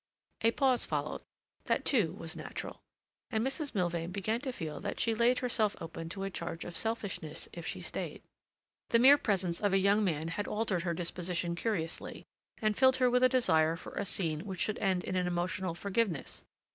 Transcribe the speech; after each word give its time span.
A 0.41 0.49
pause 0.49 0.83
followed; 0.83 1.21
that, 1.65 1.85
too, 1.85 2.13
was 2.13 2.35
natural; 2.35 2.81
and 3.29 3.45
Mrs. 3.45 3.75
Milvain 3.75 4.11
began 4.11 4.41
to 4.41 4.51
feel 4.51 4.79
that 4.79 4.99
she 4.99 5.13
laid 5.13 5.37
herself 5.37 5.75
open 5.79 6.09
to 6.09 6.23
a 6.23 6.31
charge 6.31 6.65
of 6.65 6.75
selfishness 6.75 7.47
if 7.53 7.67
she 7.67 7.81
stayed. 7.81 8.23
The 8.89 8.97
mere 8.97 9.19
presence 9.19 9.59
of 9.59 9.73
a 9.73 9.77
young 9.77 10.03
man 10.03 10.29
had 10.29 10.47
altered 10.47 10.81
her 10.81 10.95
disposition 10.95 11.53
curiously, 11.53 12.25
and 12.63 12.75
filled 12.75 12.95
her 12.95 13.11
with 13.11 13.21
a 13.21 13.29
desire 13.29 13.75
for 13.75 13.93
a 13.93 14.03
scene 14.03 14.47
which 14.47 14.61
should 14.61 14.79
end 14.79 15.03
in 15.03 15.15
an 15.15 15.27
emotional 15.27 15.75
forgiveness. 15.75 16.45